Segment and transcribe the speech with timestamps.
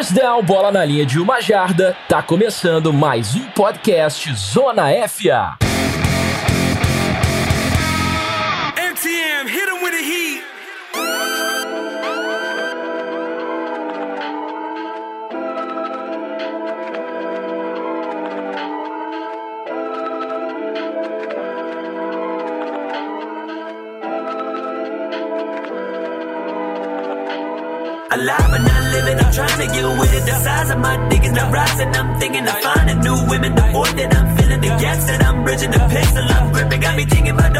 [0.00, 1.94] First down, bola na linha de uma jarda.
[2.08, 5.58] Tá começando mais um podcast Zona FA.
[8.78, 10.42] MTM, hit him with a heat.
[28.12, 28.79] Alive
[29.18, 30.24] I'm trying to get with it.
[30.26, 31.88] The size of my dick is not rising.
[31.94, 33.54] I'm thinking of finding new women.
[33.54, 36.80] The void that I'm feeling, the gaps that I'm bridging, the I'm gripping.
[36.80, 37.50] Got me thinking about.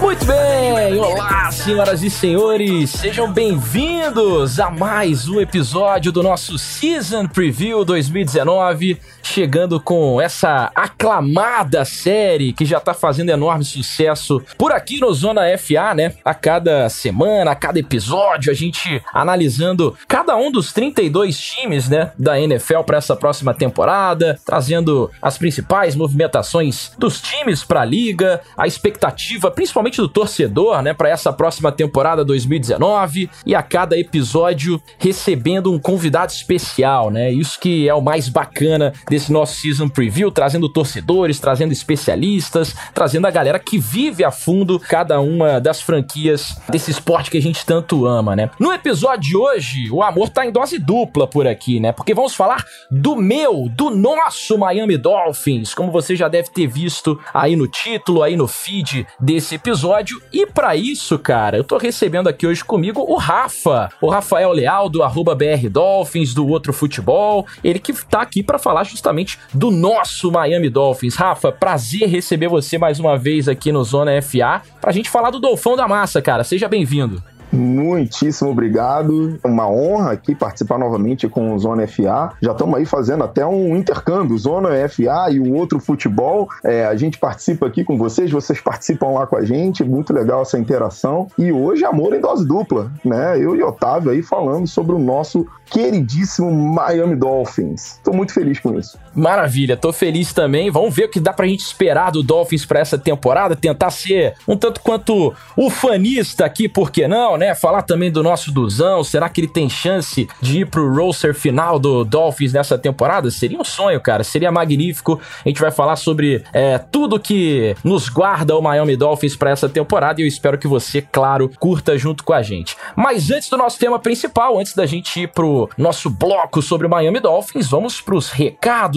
[0.00, 7.26] Muito bem, olá senhoras e senhores, sejam bem-vindos a mais um episódio do nosso Season
[7.26, 10.70] Preview 2019, chegando com essa
[11.06, 16.12] aclamada série que já tá fazendo enorme sucesso por aqui no Zona FA, né?
[16.24, 22.10] A cada semana, a cada episódio, a gente analisando cada um dos 32 times, né,
[22.18, 28.40] da NFL para essa próxima temporada, trazendo as principais movimentações dos times para a liga,
[28.56, 34.82] a expectativa, principalmente do torcedor, né, para essa próxima temporada 2019 e a cada episódio
[34.98, 37.30] recebendo um convidado especial, né?
[37.30, 43.26] Isso que é o mais bacana desse nosso season preview, trazendo torcedores, trazendo especialistas, trazendo
[43.26, 47.64] a galera que vive a fundo cada uma das franquias desse esporte que a gente
[47.64, 48.50] tanto ama, né?
[48.58, 51.92] No episódio de hoje, o amor tá em dose dupla por aqui, né?
[51.92, 57.18] Porque vamos falar do meu, do nosso Miami Dolphins, como você já deve ter visto
[57.32, 60.20] aí no título, aí no feed desse episódio.
[60.32, 64.88] E para isso, cara, eu tô recebendo aqui hoje comigo o Rafa, o Rafael Leal
[64.88, 69.70] do arroba BR Dolphins, do Outro Futebol, ele que tá aqui para falar justamente do
[69.70, 71.14] nosso Miami Dolphins.
[71.14, 75.40] Rafa, prazer receber você mais uma vez aqui no Zona FA pra gente falar do
[75.40, 76.44] Dolfão da Massa, cara.
[76.44, 77.22] Seja bem-vindo.
[77.50, 79.38] Muitíssimo obrigado.
[79.42, 82.32] Uma honra aqui participar novamente com o Zona FA.
[82.42, 86.48] Já estamos aí fazendo até um intercâmbio, Zona FA e o outro futebol.
[86.62, 89.82] É, a gente participa aqui com vocês, vocês participam lá com a gente.
[89.82, 91.28] Muito legal essa interação.
[91.38, 93.38] E hoje, amor em dose dupla, né?
[93.38, 97.98] Eu e Otávio aí falando sobre o nosso queridíssimo Miami Dolphins.
[98.04, 98.98] Tô muito feliz com isso.
[99.16, 100.70] Maravilha, tô feliz também.
[100.70, 104.34] Vamos ver o que dá pra gente esperar do Dolphins para essa temporada, tentar ser
[104.46, 107.54] um tanto quanto o fanista aqui, por que não, né?
[107.54, 111.78] Falar também do nosso Duzão, será que ele tem chance de ir pro roster final
[111.78, 113.30] do Dolphins nessa temporada?
[113.30, 115.18] Seria um sonho, cara, seria magnífico.
[115.42, 119.66] A gente vai falar sobre é, tudo que nos guarda o Miami Dolphins para essa
[119.66, 122.76] temporada e eu espero que você, claro, curta junto com a gente.
[122.94, 126.90] Mas antes do nosso tema principal, antes da gente ir pro nosso bloco sobre o
[126.90, 128.30] Miami Dolphins, vamos para os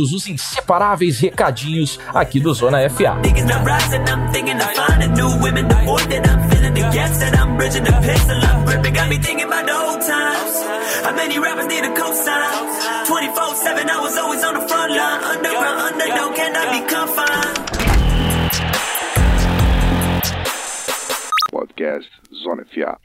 [0.10, 3.20] recados, os inseparáveis recadinhos aqui do Zona FA.
[21.52, 22.10] Podcast
[22.44, 23.00] Zona FA.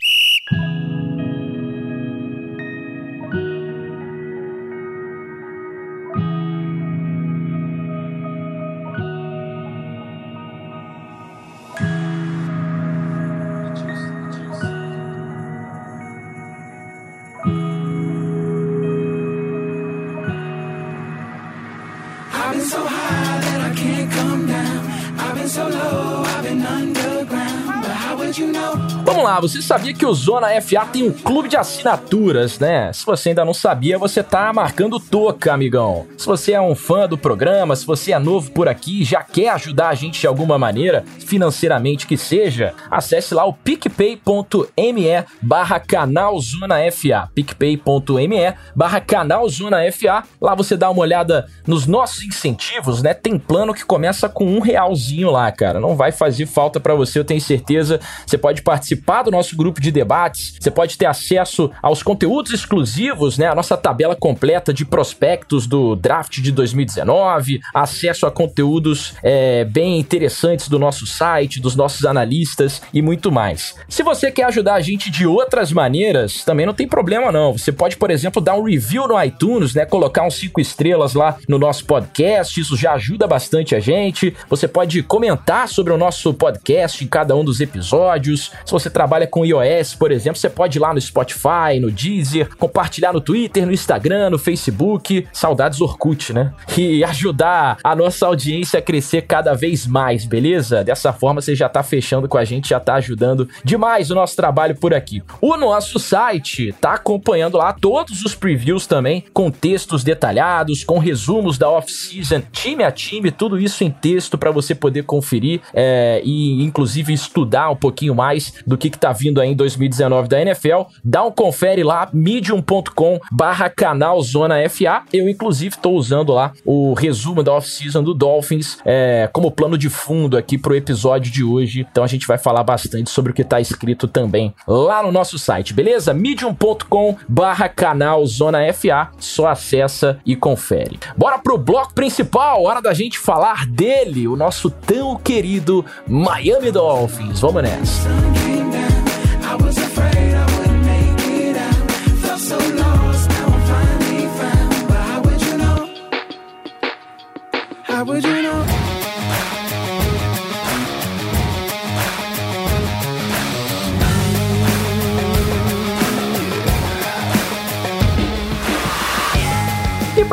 [28.39, 28.84] you know.
[29.05, 32.91] Vamos lá, você sabia que o Zona FA tem um clube de assinaturas, né?
[32.91, 36.07] Se você ainda não sabia, você tá marcando toca, amigão.
[36.17, 39.51] Se você é um fã do programa, se você é novo por aqui já quer
[39.51, 46.41] ajudar a gente de alguma maneira, financeiramente que seja, acesse lá o picpay.me barra canal
[46.41, 50.25] Zona FA, picpay.me barra canal Zona FA.
[50.41, 53.13] Lá você dá uma olhada nos nossos incentivos, né?
[53.13, 55.79] Tem plano que começa com um realzinho lá, cara.
[55.79, 58.01] Não vai fazer falta para você, eu tenho certeza.
[58.27, 58.94] Você pode participar
[59.25, 63.47] do nosso grupo de debates, você pode ter acesso aos conteúdos exclusivos, né?
[63.47, 69.99] A nossa tabela completa de prospectos do draft de 2019, acesso a conteúdos é, bem
[69.99, 73.75] interessantes do nosso site, dos nossos analistas e muito mais.
[73.89, 77.53] Se você quer ajudar a gente de outras maneiras, também não tem problema não.
[77.53, 79.85] Você pode, por exemplo, dar um review no iTunes, né?
[79.87, 84.35] Colocar uns cinco estrelas lá no nosso podcast, isso já ajuda bastante a gente.
[84.49, 88.53] Você pode comentar sobre o nosso podcast em cada um dos episódios.
[88.65, 91.91] Se você você trabalha com iOS, por exemplo, você pode ir lá no Spotify, no
[91.91, 95.27] Deezer, compartilhar no Twitter, no Instagram, no Facebook.
[95.33, 96.53] Saudades Orkut, né?
[96.77, 100.85] E ajudar a nossa audiência a crescer cada vez mais, beleza?
[100.85, 104.37] Dessa forma você já tá fechando com a gente, já tá ajudando demais o nosso
[104.37, 105.23] trabalho por aqui.
[105.41, 111.57] O nosso site tá acompanhando lá todos os previews também, com textos detalhados, com resumos
[111.57, 116.63] da off-season, time a time, tudo isso em texto para você poder conferir é, e
[116.63, 120.83] inclusive estudar um pouquinho mais do que, que tá vindo aí em 2019 da NFL.
[121.05, 125.03] Dá um confere lá, medium.com barra canal Zona FA.
[125.13, 129.89] Eu, inclusive, tô usando lá o resumo da off-season do Dolphins é, como plano de
[129.89, 131.87] fundo aqui pro episódio de hoje.
[131.91, 135.39] Então a gente vai falar bastante sobre o que tá escrito também lá no nosso
[135.39, 136.15] site, beleza?
[136.15, 139.11] medium.com barra canal Zona FA.
[139.19, 140.99] Só acessa e confere.
[141.17, 147.41] Bora pro bloco principal, hora da gente falar dele, o nosso tão querido Miami Dolphins.
[147.41, 148.64] Vamos nessa.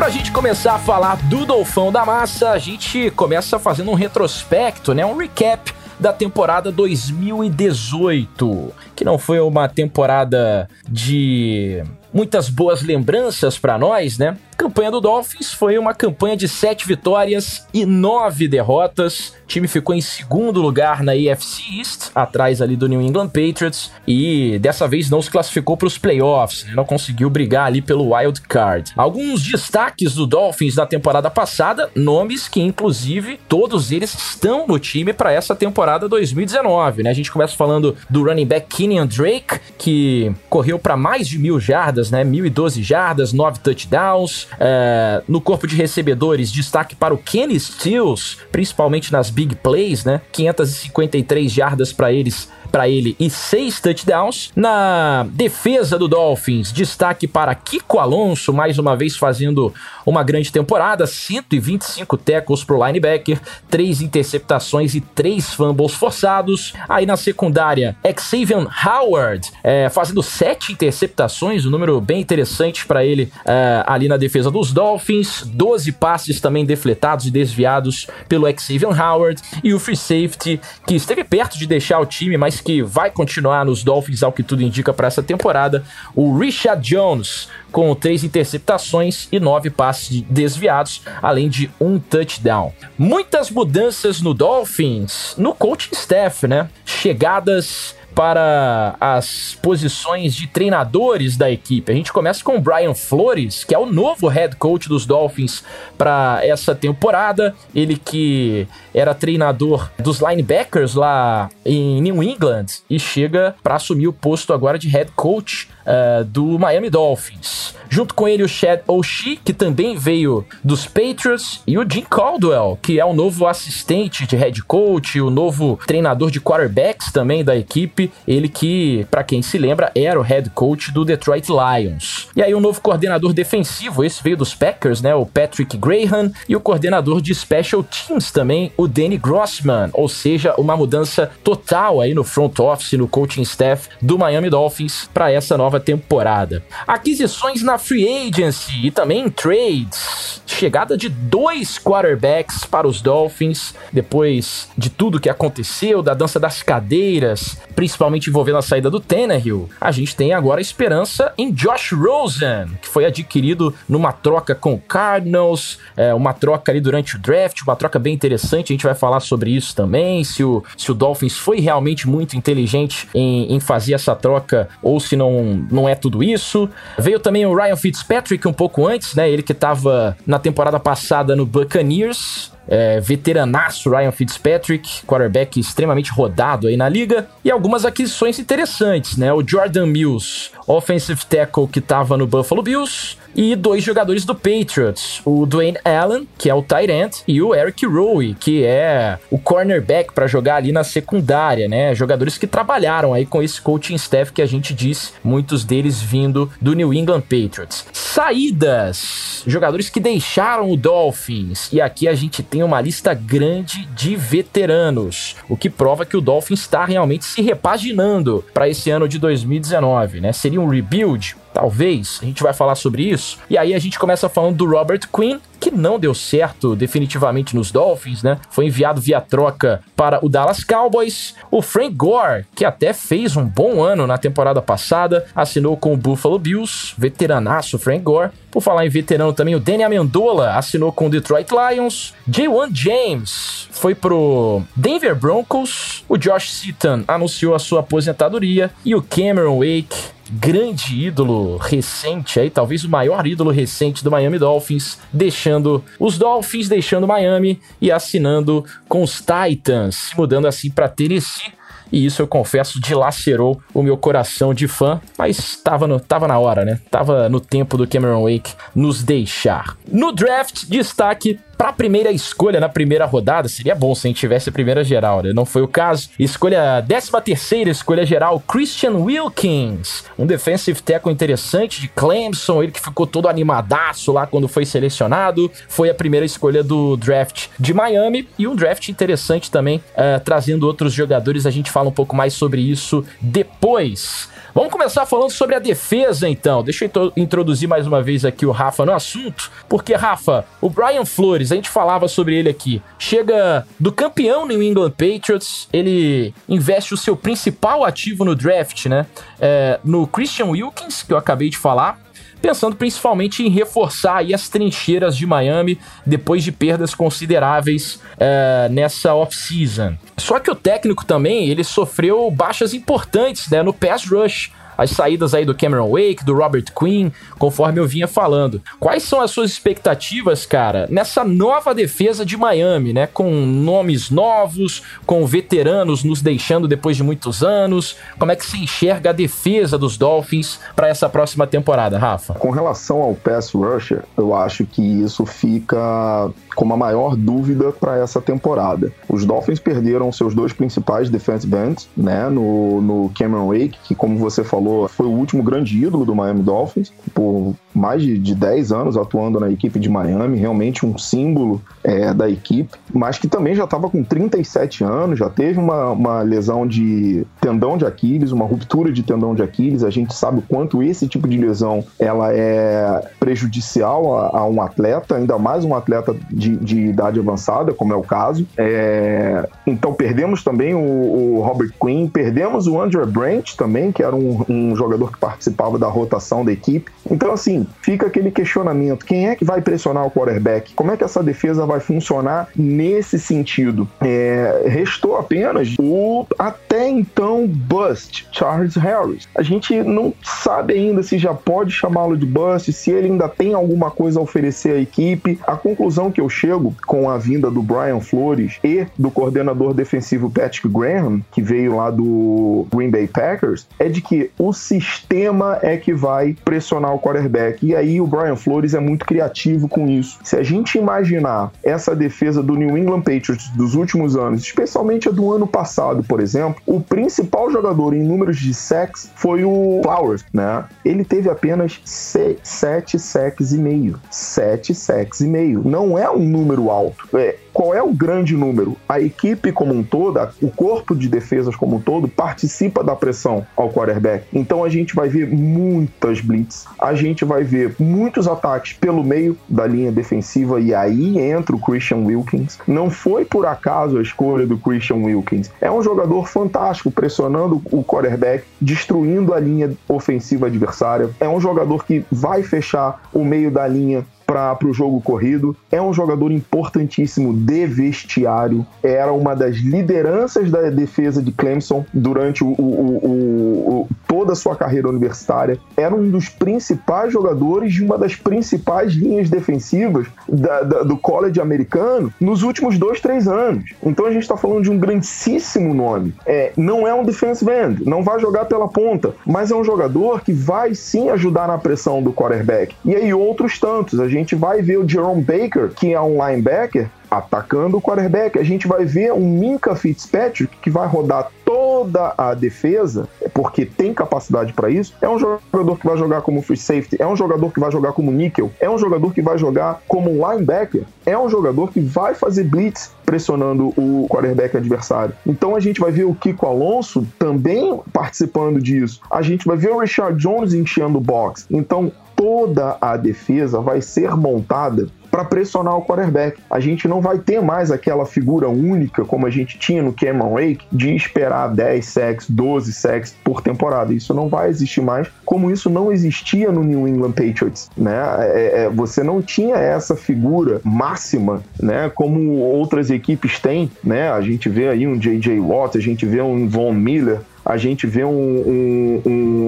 [0.02, 4.92] Pra gente começar a falar do Dolfão da Massa, a gente começa fazendo um retrospecto,
[4.92, 5.06] né?
[5.06, 13.78] Um recap da temporada 2018, que não foi uma temporada de muitas boas lembranças para
[13.78, 14.36] nós, né?
[14.52, 19.32] A campanha do Dolphins foi uma campanha de sete vitórias e nove derrotas.
[19.42, 23.90] O time ficou em segundo lugar na AFC East, atrás ali do New England Patriots,
[24.06, 26.74] e dessa vez não se classificou para os playoffs, né?
[26.76, 28.92] não conseguiu brigar ali pelo wild card.
[28.96, 35.12] Alguns destaques do Dolphins da temporada passada, nomes que inclusive todos eles estão no time
[35.12, 37.10] para essa temporada 2019, né?
[37.10, 41.58] A gente começa falando do running back Kenyon Drake, que correu para mais de mil
[41.58, 42.24] jardas, né?
[42.24, 44.41] 1.012 jardas, nove touchdowns.
[44.58, 50.20] É, no corpo de recebedores, destaque para o Kenny Stills, principalmente nas big plays, né?
[50.32, 54.50] 553 jardas para eles para ele e seis touchdowns.
[54.56, 59.72] Na defesa do Dolphins, destaque para Kiko Alonso, mais uma vez fazendo
[60.06, 63.38] uma grande temporada, 125 tackles pro linebacker,
[63.68, 66.72] três interceptações e três fumbles forçados.
[66.88, 73.30] Aí na secundária, Xavier Howard é, fazendo sete interceptações, um número bem interessante para ele
[73.44, 79.42] é, ali na defesa dos Dolphins, 12 passes também defletados e desviados pelo Xavier Howard
[79.62, 83.64] e o free safety que esteve perto de deixar o time, mas que vai continuar
[83.64, 89.28] nos Dolphins, ao que tudo indica para essa temporada, o Richard Jones, com três interceptações
[89.32, 92.72] e nove passes desviados, além de um touchdown.
[92.96, 96.68] Muitas mudanças no Dolphins, no coaching staff, né?
[96.84, 101.90] Chegadas para as posições de treinadores da equipe.
[101.90, 105.64] A gente começa com o Brian Flores, que é o novo head coach dos Dolphins
[105.96, 107.54] para essa temporada.
[107.74, 114.12] Ele que era treinador dos linebackers lá em New England e chega para assumir o
[114.12, 117.74] posto agora de head coach uh, do Miami Dolphins.
[117.88, 122.78] Junto com ele o Chad Oshie, que também veio dos Patriots, e o Jim Caldwell,
[122.80, 127.54] que é o novo assistente de head coach, o novo treinador de quarterbacks também da
[127.54, 132.28] equipe, ele que, para quem se lembra, era o head coach do Detroit Lions.
[132.34, 136.56] E aí o novo coordenador defensivo, esse veio dos Packers, né, o Patrick Graham, e
[136.56, 142.14] o coordenador de special teams também, o Danny Grossman, ou seja, uma mudança total aí
[142.14, 146.62] no front office, no coaching staff do Miami Dolphins para essa nova temporada.
[146.86, 150.42] Aquisições na free agency e também trades.
[150.46, 156.62] Chegada de dois quarterbacks para os Dolphins, depois de tudo que aconteceu, da dança das
[156.62, 159.68] cadeiras, principalmente envolvendo a saída do Tannehill.
[159.80, 164.78] A gente tem agora esperança em Josh Rosen, que foi adquirido numa troca com o
[164.78, 168.72] Cardinals, é, uma troca ali durante o draft, uma troca bem interessante.
[168.72, 172.36] A gente vai falar sobre isso também, se o, se o Dolphins foi realmente muito
[172.36, 176.68] inteligente em, em fazer essa troca ou se não, não é tudo isso.
[176.98, 179.30] Veio também o Ryan Fitzpatrick um pouco antes, né?
[179.30, 186.66] Ele que estava na temporada passada no Buccaneers, é, veteranaço Ryan Fitzpatrick, quarterback extremamente rodado
[186.66, 189.32] aí na liga, e algumas aquisições interessantes, né?
[189.32, 195.22] O Jordan Mills, offensive tackle que estava no Buffalo Bills, e dois jogadores do Patriots,
[195.24, 199.38] o Dwayne Allen, que é o tight end, e o Eric Rowe, que é o
[199.38, 201.94] cornerback para jogar ali na secundária, né?
[201.94, 206.50] Jogadores que trabalharam aí com esse coaching staff que a gente disse, muitos deles vindo
[206.60, 207.86] do New England Patriots.
[207.92, 214.14] Saídas, jogadores que deixaram o Dolphins, e aqui a gente tem uma lista grande de
[214.14, 219.18] veteranos, o que prova que o Dolphins está realmente se repaginando para esse ano de
[219.18, 220.32] 2019, né?
[220.32, 221.36] Seria um rebuild?
[221.52, 223.38] Talvez, a gente vai falar sobre isso.
[223.48, 227.70] E aí a gente começa falando do Robert Quinn, que não deu certo definitivamente nos
[227.70, 228.36] Dolphins, né?
[228.50, 231.36] Foi enviado via troca para o Dallas Cowboys.
[231.52, 235.96] O Frank Gore, que até fez um bom ano na temporada passada, assinou com o
[235.96, 238.32] Buffalo Bills, veteranaço Frank Gore.
[238.50, 242.12] Por falar em veterano também, o Danny Amendola assinou com o Detroit Lions.
[242.28, 246.04] J1 James foi pro Denver Broncos.
[246.08, 248.72] O Josh Seaton anunciou a sua aposentadoria.
[248.84, 254.38] E o Cameron Wake grande ídolo recente aí, talvez o maior ídolo recente do Miami
[254.38, 255.51] Dolphins, deixando
[255.98, 261.52] os Dolphins, deixando Miami e assinando com os Titans, mudando assim para Tennessee.
[261.92, 266.38] E isso eu confesso dilacerou o meu coração de fã, mas tava, no, tava na
[266.38, 266.80] hora, né?
[266.90, 269.76] Tava no tempo do Cameron Wake nos deixar.
[269.86, 274.18] No draft, destaque para a primeira escolha na primeira rodada, seria bom se a gente
[274.18, 275.32] tivesse a primeira geral, né?
[275.32, 276.10] Não foi o caso.
[276.18, 282.80] Escolha, 13 terceira escolha geral, Christian Wilkins, um defensive tackle interessante de Clemson, ele que
[282.80, 288.28] ficou todo animadaço lá quando foi selecionado, foi a primeira escolha do draft de Miami
[288.36, 292.34] e um draft interessante também, uh, trazendo outros jogadores, a gente fala um pouco mais
[292.34, 294.28] sobre isso depois.
[294.54, 296.62] Vamos começar falando sobre a defesa, então.
[296.62, 301.06] Deixa eu introduzir mais uma vez aqui o Rafa no assunto, porque, Rafa, o Brian
[301.06, 306.94] Flores, a gente falava sobre ele aqui, chega do campeão New England Patriots, ele investe
[306.94, 309.06] o seu principal ativo no draft, né?
[309.40, 311.98] É, no Christian Wilkins, que eu acabei de falar,
[312.42, 319.14] pensando principalmente em reforçar aí as trincheiras de Miami depois de perdas consideráveis uh, nessa
[319.14, 319.96] off-season.
[320.18, 325.34] Só que o técnico também ele sofreu baixas importantes né, no pass rush as saídas
[325.34, 328.60] aí do Cameron Wake, do Robert Quinn, conforme eu vinha falando.
[328.78, 333.06] Quais são as suas expectativas, cara, nessa nova defesa de Miami, né?
[333.06, 337.96] Com nomes novos, com veteranos nos deixando depois de muitos anos.
[338.18, 342.34] Como é que se enxerga a defesa dos Dolphins para essa próxima temporada, Rafa?
[342.34, 347.98] Com relação ao pass rusher, eu acho que isso fica como a maior dúvida para
[347.98, 348.92] essa temporada.
[349.08, 354.18] Os Dolphins perderam seus dois principais defensive ends, né, no, no Cameron Wake, que como
[354.18, 358.72] você falou, foi o último grande ídolo do Miami Dolphins, por mais de, de 10
[358.72, 363.54] anos atuando na equipe de Miami, realmente um símbolo é, da equipe, mas que também
[363.54, 368.44] já estava com 37 anos, já teve uma, uma lesão de tendão de Aquiles, uma
[368.44, 369.82] ruptura de tendão de Aquiles.
[369.82, 374.60] A gente sabe o quanto esse tipo de lesão ela é prejudicial a, a um
[374.60, 378.46] atleta, ainda mais um atleta de, de, idade avançada, como é o caso.
[378.56, 384.14] É, então perdemos também o, o, Robert Quinn, perdemos o Andrew Branch também, que era
[384.14, 386.90] um, um jogador que participava da rotação da equipe.
[387.10, 390.74] Então, assim, fica aquele questionamento: quem é que vai pressionar o quarterback?
[390.74, 393.88] Como é que essa defesa vai funcionar nesse sentido?
[394.00, 399.28] É, restou apenas o até então bust, Charles Harris.
[399.34, 403.54] A gente não sabe ainda se já pode chamá-lo de bust, se ele ainda tem
[403.54, 405.38] alguma coisa a oferecer à equipe.
[405.46, 410.30] A conclusão que eu chego com a vinda do Brian Flores e do coordenador defensivo
[410.30, 415.76] Patrick Graham, que veio lá do Green Bay Packers, é de que o sistema é
[415.76, 417.64] que vai pressionar o quarterback.
[417.64, 420.18] E aí o Brian Flores é muito criativo com isso.
[420.24, 425.12] Se a gente imaginar essa defesa do New England Patriots dos últimos anos, especialmente a
[425.12, 430.24] do ano passado, por exemplo, o principal jogador em números de sacks foi o Flowers,
[430.32, 430.64] né?
[430.84, 434.00] Ele teve apenas sete sacks e meio.
[434.10, 435.62] Sete sacks e meio.
[435.64, 437.08] Não é um número alto.
[437.16, 438.76] É, qual é o grande número?
[438.88, 443.46] A equipe como um todo, o corpo de defesas como um todo, participa da pressão
[443.56, 444.26] ao quarterback.
[444.32, 449.36] Então a gente vai ver muitas blitz, a gente vai ver muitos ataques pelo meio
[449.48, 452.58] da linha defensiva e aí entra o Christian Wilkins.
[452.66, 455.50] Não foi por acaso a escolha do Christian Wilkins.
[455.60, 461.10] É um jogador fantástico, pressionando o quarterback, destruindo a linha ofensiva adversária.
[461.20, 465.56] É um jogador que vai fechar o meio da linha para o jogo corrido.
[465.70, 468.66] É um jogador importantíssimo de vestiário.
[468.82, 474.56] Era uma das lideranças da defesa de Clemson durante o, o, o, toda a sua
[474.56, 475.58] carreira universitária.
[475.76, 481.40] Era um dos principais jogadores de uma das principais linhas defensivas da, da, do college
[481.40, 483.72] americano nos últimos dois, três anos.
[483.82, 486.14] Então a gente está falando de um grandíssimo nome.
[486.26, 490.22] É, não é um defensive end, não vai jogar pela ponta, mas é um jogador
[490.22, 492.74] que vai sim ajudar na pressão do quarterback.
[492.84, 494.00] E aí outros tantos.
[494.00, 498.38] A gente vai ver o Jerome Baker, que é um linebacker, atacando o quarterback.
[498.38, 503.92] A gente vai ver um Minka Fitzpatrick que vai rodar toda a defesa, porque tem
[503.92, 507.52] capacidade para isso, é um jogador que vai jogar como free safety, é um jogador
[507.52, 511.28] que vai jogar como níquel, é um jogador que vai jogar como linebacker, é um
[511.28, 515.14] jogador que vai fazer blitz pressionando o quarterback adversário.
[515.26, 519.02] Então a gente vai ver o Kiko Alonso também participando disso.
[519.10, 521.46] A gente vai ver o Richard Jones enchendo o box.
[521.50, 526.40] Então toda a defesa vai ser montada para pressionar o quarterback.
[526.48, 530.30] A gente não vai ter mais aquela figura única como a gente tinha no Cameron
[530.34, 533.92] Wake de esperar 10 sacks, 12 sacks por temporada.
[533.92, 537.98] Isso não vai existir mais, como isso não existia no New England Patriots, né?
[538.20, 541.90] É, é, você não tinha essa figura máxima, né?
[541.92, 544.10] Como outras equipes têm, né?
[544.10, 545.40] A gente vê aí um J.J.
[545.40, 549.02] Watt, a gente vê um Von Miller, a gente vê um, um,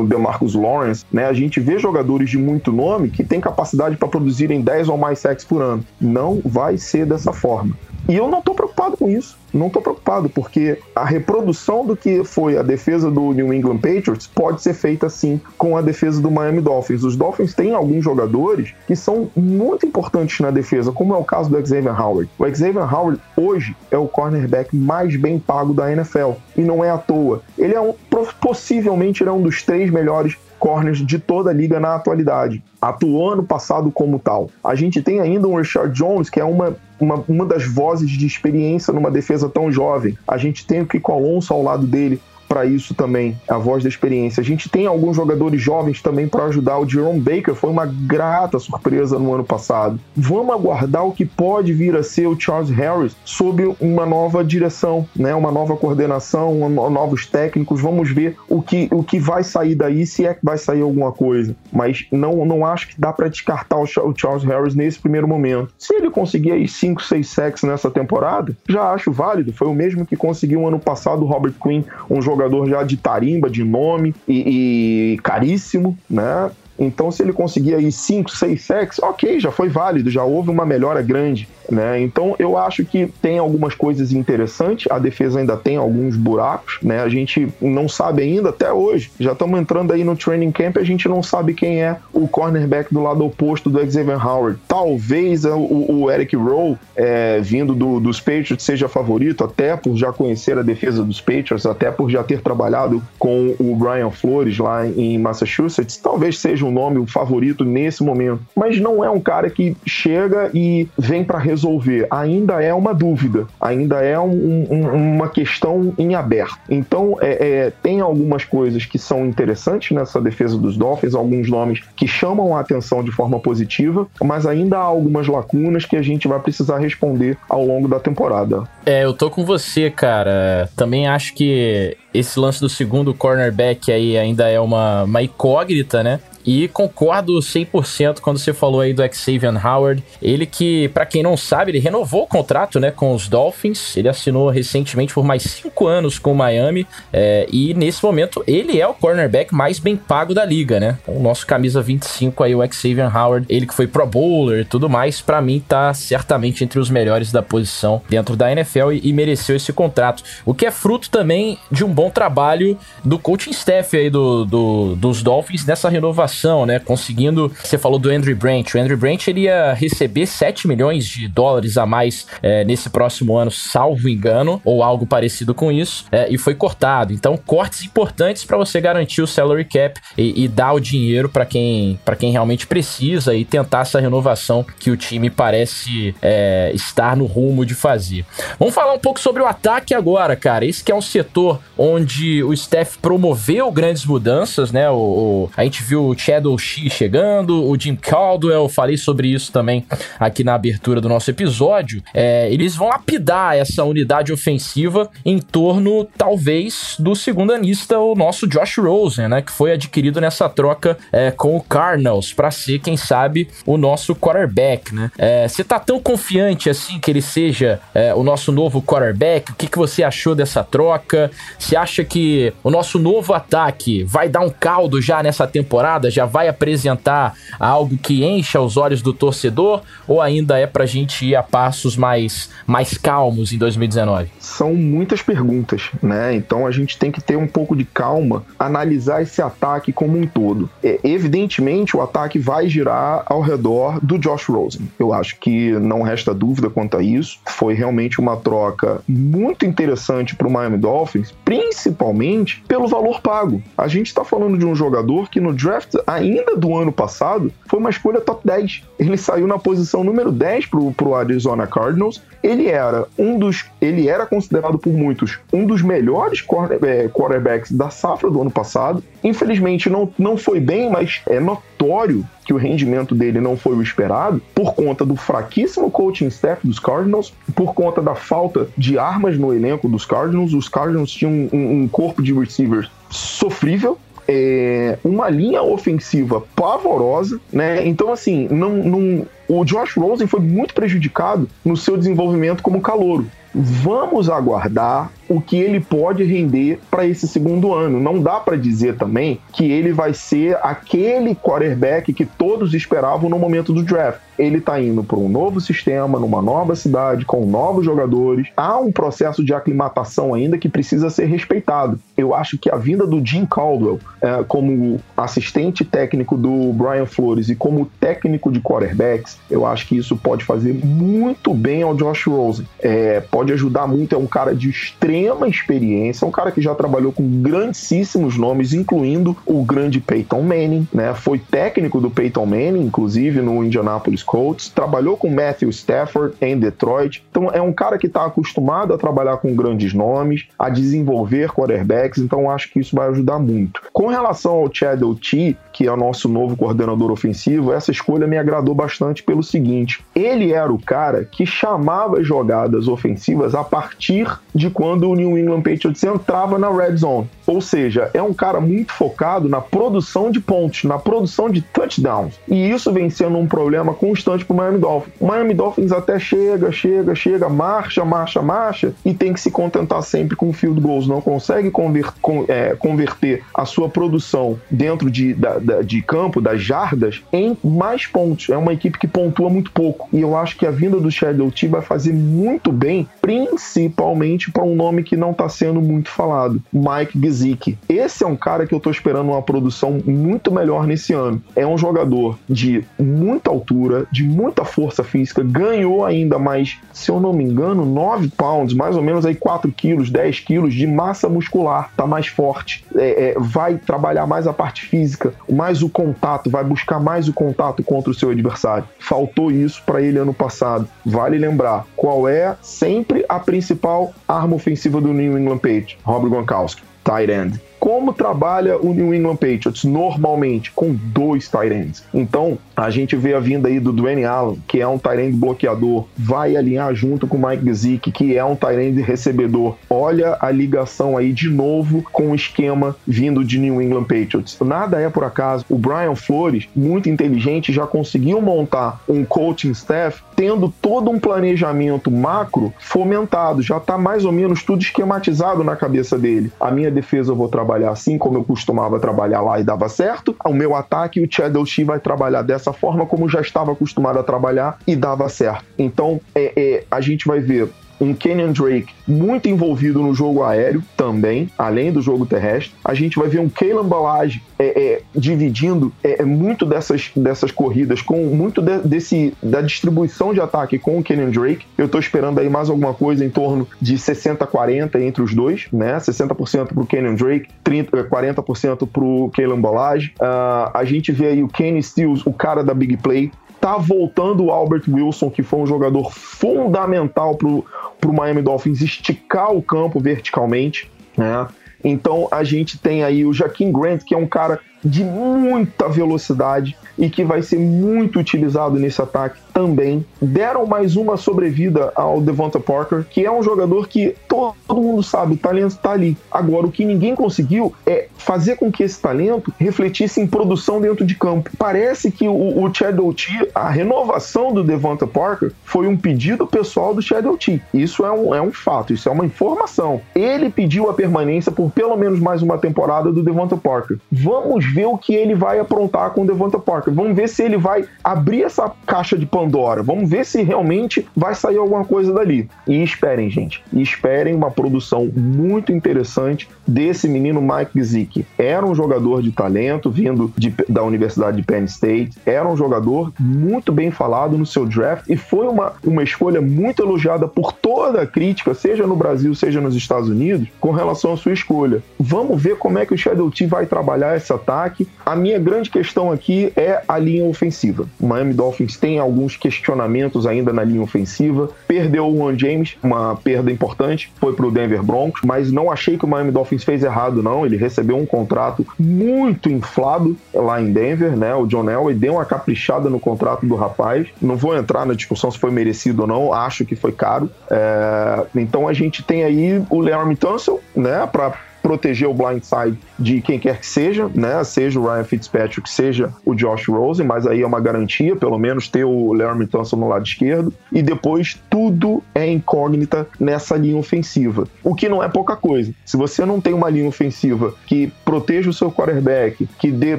[0.00, 1.26] um DeMarcus Lawrence, né?
[1.26, 5.18] A gente vê jogadores de muito nome que têm capacidade para produzirem 10 ou mais
[5.18, 5.84] sacks por ano.
[6.00, 7.76] Não vai ser dessa forma.
[8.08, 9.36] E eu não estou preocupado com isso.
[9.52, 14.26] Não estou preocupado, porque a reprodução do que foi a defesa do New England Patriots
[14.26, 17.02] pode ser feita sim com a defesa do Miami Dolphins.
[17.02, 21.50] Os Dolphins têm alguns jogadores que são muito importantes na defesa, como é o caso
[21.50, 22.30] do Xavier Howard.
[22.38, 26.32] O Xavier Howard hoje é o cornerback mais bem pago da NFL.
[26.56, 27.42] E não é à toa.
[27.58, 27.94] Ele é um,
[28.40, 32.62] possivelmente ele é um dos três melhores corners de toda a liga na atualidade.
[32.80, 34.50] Atuou ano passado como tal.
[34.62, 38.26] A gente tem ainda um Richard Jones, que é uma, uma, uma das vozes de
[38.26, 40.16] experiência numa defesa tão jovem.
[40.26, 43.88] A gente tem o Kiko Alonso ao lado dele, para isso também, a voz da
[43.88, 44.40] experiência.
[44.40, 46.78] A gente tem alguns jogadores jovens também para ajudar.
[46.78, 49.98] O Jerome Baker foi uma grata surpresa no ano passado.
[50.14, 55.06] Vamos aguardar o que pode vir a ser o Charles Harris sob uma nova direção,
[55.14, 55.34] né?
[55.34, 57.80] uma nova coordenação, novos técnicos.
[57.80, 61.12] Vamos ver o que, o que vai sair daí, se é que vai sair alguma
[61.12, 61.54] coisa.
[61.72, 65.72] Mas não, não acho que dá para descartar o Charles Harris nesse primeiro momento.
[65.78, 69.52] Se ele conseguir aí 5, 6 sacks nessa temporada, já acho válido.
[69.52, 72.96] Foi o mesmo que conseguiu ano passado o Robert Quinn, um jogador jogador já de
[72.96, 76.50] tarimba, de nome e, e caríssimo, né?
[76.78, 80.66] Então, se ele conseguir aí 5, 6 sacks, ok, já foi válido, já houve uma
[80.66, 81.48] melhora grande.
[81.70, 82.00] Né?
[82.00, 87.00] Então eu acho que tem algumas coisas interessantes, a defesa ainda tem alguns buracos, né?
[87.00, 89.10] A gente não sabe ainda até hoje.
[89.18, 92.92] Já estamos entrando aí no training camp, a gente não sabe quem é o cornerback
[92.92, 94.58] do lado oposto do Xavier Howard.
[94.68, 100.12] Talvez o, o Eric Rowe, é, vindo do, dos Patriots, seja favorito, até por já
[100.12, 104.86] conhecer a defesa dos Patriots, até por já ter trabalhado com o Brian Flores lá
[104.86, 105.96] em Massachusetts.
[105.96, 110.50] Talvez seja um nome o favorito nesse momento, mas não é um cara que chega
[110.54, 115.94] e vem para resolver resolver ainda é uma dúvida, ainda é um, um, uma questão
[115.98, 116.58] em aberto.
[116.68, 121.80] Então, é, é, tem algumas coisas que são interessantes nessa defesa dos Dolphins, alguns nomes
[121.96, 126.28] que chamam a atenção de forma positiva, mas ainda há algumas lacunas que a gente
[126.28, 128.64] vai precisar responder ao longo da temporada.
[128.84, 130.68] É, eu tô com você, cara.
[130.76, 136.20] Também acho que esse lance do segundo cornerback aí ainda é uma, uma incógnita, né?
[136.46, 140.02] E concordo 100% quando você falou aí do Xavier Howard.
[140.22, 143.96] Ele que, para quem não sabe, ele renovou o contrato né, com os Dolphins.
[143.96, 146.86] Ele assinou recentemente por mais cinco anos com o Miami.
[147.12, 150.98] É, e nesse momento ele é o cornerback mais bem pago da liga, né?
[151.02, 154.64] Então, o nosso camisa 25 aí, o Xavier Howard, ele que foi Pro Bowler e
[154.64, 159.00] tudo mais, para mim tá certamente entre os melhores da posição dentro da NFL e,
[159.02, 160.22] e mereceu esse contrato.
[160.44, 164.96] O que é fruto também de um bom trabalho do coaching staff aí do, do
[164.96, 166.35] dos Dolphins nessa renovação
[166.66, 166.78] né?
[166.78, 167.52] Conseguindo.
[167.62, 168.74] Você falou do Andrew Branch.
[168.74, 173.36] O Andrew Branch ele ia receber 7 milhões de dólares a mais é, nesse próximo
[173.36, 177.12] ano, salvo engano, ou algo parecido com isso, é, e foi cortado.
[177.12, 181.46] Então, cortes importantes para você garantir o salary cap e, e dar o dinheiro para
[181.46, 187.26] quem, quem realmente precisa e tentar essa renovação que o time parece é, estar no
[187.26, 188.24] rumo de fazer.
[188.58, 190.64] Vamos falar um pouco sobre o ataque agora, cara.
[190.64, 194.90] Esse que é um setor onde o staff promoveu grandes mudanças, né?
[194.90, 199.52] O, o a gente viu o Shadow Shi chegando, o Jim Caldwell, falei sobre isso
[199.52, 199.86] também
[200.18, 202.02] aqui na abertura do nosso episódio.
[202.12, 208.48] É, eles vão lapidar essa unidade ofensiva em torno, talvez, do segundo anista, o nosso
[208.48, 209.40] Josh Rosen, né?
[209.40, 214.12] Que foi adquirido nessa troca é, com o Cardinals para ser, quem sabe, o nosso
[214.16, 215.12] quarterback, né?
[215.16, 219.52] É, você tá tão confiante assim que ele seja é, o nosso novo quarterback?
[219.52, 221.30] O que, que você achou dessa troca?
[221.56, 226.05] Você acha que o nosso novo ataque vai dar um caldo já nessa temporada?
[226.10, 231.24] Já vai apresentar algo que encha os olhos do torcedor ou ainda é pra gente
[231.24, 234.30] ir a passos mais, mais calmos em 2019?
[234.38, 236.34] São muitas perguntas, né?
[236.34, 240.26] Então a gente tem que ter um pouco de calma, analisar esse ataque como um
[240.26, 240.68] todo.
[240.82, 244.88] É, evidentemente, o ataque vai girar ao redor do Josh Rosen.
[244.98, 247.38] Eu acho que não resta dúvida quanto a isso.
[247.46, 253.62] Foi realmente uma troca muito interessante para o Miami Dolphins, principalmente pelo valor pago.
[253.76, 257.78] A gente está falando de um jogador que no draft ainda do ano passado foi
[257.78, 258.82] uma escolha top 10.
[258.98, 262.22] Ele saiu na posição número 10 para o Arizona Cardinals.
[262.42, 266.44] Ele era um dos, ele era considerado por muitos um dos melhores
[266.82, 269.02] é, quarterbacks da safra do ano passado.
[269.22, 273.82] Infelizmente não, não foi bem, mas é notório que o rendimento dele não foi o
[273.82, 279.36] esperado por conta do fraquíssimo coaching staff dos Cardinals, por conta da falta de armas
[279.36, 280.54] no elenco dos Cardinals.
[280.54, 287.86] Os Cardinals tinham um, um corpo de receivers sofrível, é, uma linha ofensiva pavorosa, né?
[287.86, 293.26] Então, assim, não, não, o Josh Rosen foi muito prejudicado no seu desenvolvimento como calouro.
[293.58, 297.98] Vamos aguardar o que ele pode render para esse segundo ano.
[297.98, 303.38] Não dá para dizer também que ele vai ser aquele quarterback que todos esperavam no
[303.38, 304.20] momento do draft.
[304.38, 308.48] Ele está indo para um novo sistema, numa nova cidade, com novos jogadores.
[308.54, 311.98] Há um processo de aclimatação ainda que precisa ser respeitado.
[312.16, 317.48] Eu acho que a vinda do Jim Caldwell é, como assistente técnico do Brian Flores
[317.48, 322.26] e como técnico de quarterbacks, eu acho que isso pode fazer muito bem ao Josh
[322.26, 322.66] Rosen.
[322.80, 324.14] É, pode ajudar muito.
[324.14, 329.36] É um cara de extrema experiência, um cara que já trabalhou com grandíssimos nomes, incluindo
[329.44, 331.14] o grande Peyton Manning, né?
[331.14, 337.24] Foi técnico do Peyton Manning, inclusive no Indianapolis Colts, trabalhou com Matthew Stafford em Detroit.
[337.30, 342.22] Então é um cara que está acostumado a trabalhar com grandes nomes, a desenvolver quarterbacks,
[342.22, 343.82] então acho que isso vai ajudar muito.
[343.92, 348.38] Com relação ao Chad T, que é o nosso novo coordenador ofensivo, essa escolha me
[348.38, 354.70] agradou bastante pelo seguinte: ele era o cara que chamava jogadas ofensivas a partir de
[354.70, 357.28] quando o New England Patriots entrava na red zone.
[357.46, 362.34] Ou seja, é um cara muito focado na produção de pontos, na produção de touchdowns.
[362.48, 365.14] E isso vem sendo um problema constante para o Miami Dolphins.
[365.20, 370.02] O Miami Dolphins até chega, chega, chega, marcha, marcha, marcha e tem que se contentar
[370.02, 371.06] sempre com field goals.
[371.06, 372.06] Não consegue conver,
[372.48, 378.06] é, converter a sua produção dentro de, da, da, de campo, das jardas, em mais
[378.06, 378.48] pontos.
[378.48, 380.08] É uma equipe que pontua muito pouco.
[380.12, 384.64] E eu acho que a vinda do Shadow T vai fazer muito bem, principalmente para
[384.64, 387.78] um nome que não está sendo muito falado, Mike Gesicki.
[387.88, 391.42] Esse é um cara que eu estou esperando uma produção muito melhor nesse ano.
[391.54, 397.20] É um jogador de muita altura, de muita força física, ganhou ainda mais, se eu
[397.20, 401.28] não me engano, 9 pounds, mais ou menos aí 4 quilos, 10 quilos de massa
[401.28, 406.50] muscular, tá mais forte, é, é, vai trabalhar mais a parte física, mais o contato,
[406.50, 408.84] vai buscar mais o contato contra o seu adversário.
[408.98, 410.88] Faltou isso para ele ano passado.
[411.04, 416.82] Vale lembrar qual é sempre a principal arma ofensiva do New England Patriots, Rob Gronkowski,
[417.04, 422.04] tight end como trabalha o New England Patriots normalmente com dois tight ends.
[422.12, 425.36] Então, a gente vê a vinda aí do Dwayne Allen, que é um tight end
[425.36, 429.76] bloqueador, vai alinhar junto com o Mike Gesicki, que é um tight end recebedor.
[429.88, 434.58] Olha a ligação aí de novo com o esquema vindo de New England Patriots.
[434.60, 435.64] Nada é por acaso.
[435.68, 442.10] O Brian Flores, muito inteligente, já conseguiu montar um coaching staff tendo todo um planejamento
[442.10, 446.52] macro fomentado, já está mais ou menos tudo esquematizado na cabeça dele.
[446.60, 449.88] A minha defesa eu vou trabalhar trabalhar assim como eu costumava trabalhar lá e dava
[449.88, 450.36] certo.
[450.44, 454.22] O meu ataque, o Chad Shi vai trabalhar dessa forma como já estava acostumado a
[454.22, 455.64] trabalhar e dava certo.
[455.76, 457.68] Então, é, é, a gente vai ver
[458.00, 462.74] um Kenyon Drake muito envolvido no jogo aéreo também, além do jogo terrestre.
[462.84, 467.50] A gente vai ver um Kalen Balage é, é, dividindo é, é, muito dessas, dessas
[467.50, 471.66] corridas com muito de, desse da distribuição de ataque com o Kenyon Drake.
[471.76, 475.96] Eu tô esperando aí mais alguma coisa em torno de 60-40 entre os dois, né?
[475.96, 480.12] 60% pro Kenyon Drake, 30, 40% pro Kalen Balage.
[480.20, 483.30] Uh, a gente vê aí o Kenny Stills, o cara da Big Play,
[483.60, 487.64] tá voltando o Albert Wilson, que foi um jogador fundamental pro,
[488.00, 491.46] pro Miami Dolphins esticar o campo verticalmente, né?
[491.84, 496.76] Então a gente tem aí o Jaquim Grant, que é um cara de muita velocidade
[496.98, 500.04] e que vai ser muito utilizado nesse ataque também.
[500.20, 505.34] Deram mais uma sobrevida ao Devonta Parker, que é um jogador que todo mundo sabe,
[505.34, 506.16] o talento está ali.
[506.30, 511.04] Agora, o que ninguém conseguiu é fazer com que esse talento refletisse em produção dentro
[511.04, 511.50] de campo.
[511.58, 516.94] Parece que o, o Chad T, a renovação do Devonta Parker, foi um pedido pessoal
[516.94, 517.60] do Chad T.
[517.72, 520.00] Isso é um, é um fato, isso é uma informação.
[520.14, 523.98] Ele pediu a permanência por pelo menos mais uma temporada do Devonta Parker.
[524.10, 526.92] Vamos ver o que ele vai aprontar com o Devonta Parker.
[526.92, 529.82] Vamos ver se ele vai abrir essa caixa de Pandora.
[529.82, 532.46] Vamos ver se realmente vai sair alguma coisa dali.
[532.66, 533.64] E esperem, gente.
[533.72, 538.26] E esperem uma produção muito interessante desse menino Mike Gesicki.
[538.36, 542.10] Era um jogador de talento, vindo de, da Universidade de Penn State.
[542.26, 546.82] Era um jogador muito bem falado no seu draft e foi uma, uma escolha muito
[546.82, 551.16] elogiada por toda a crítica, seja no Brasil, seja nos Estados Unidos, com relação à
[551.16, 551.82] sua escolha.
[551.98, 554.32] Vamos ver como é que o Shadow T vai trabalhar esse
[554.66, 554.88] ataque.
[555.04, 557.86] A minha grande questão aqui é a linha ofensiva.
[558.00, 561.48] O Miami Dolphins tem alguns questionamentos ainda na linha ofensiva.
[561.66, 565.96] Perdeu o Juan James, uma perda importante, foi para o Denver Broncos, mas não achei
[565.96, 567.46] que o Miami Dolphins fez errado, não.
[567.46, 571.34] Ele recebeu um contrato muito inflado lá em Denver, né?
[571.34, 574.08] O John Elway deu uma caprichada no contrato do rapaz.
[574.20, 577.30] Não vou entrar na discussão se foi merecido ou não, acho que foi caro.
[577.50, 578.24] É...
[578.34, 581.06] Então a gente tem aí o Larry Tunsil, né?
[581.10, 581.34] Para
[581.66, 584.44] proteger o blindside de quem quer que seja, né?
[584.44, 588.68] Seja o Ryan Fitzpatrick, seja o Josh Rosen, mas aí é uma garantia, pelo menos,
[588.68, 590.54] ter o Larry Thompson no lado esquerdo.
[590.70, 595.72] E depois tudo é incógnita nessa linha ofensiva, o que não é pouca coisa.
[595.84, 599.98] Se você não tem uma linha ofensiva que proteja o seu quarterback, que dê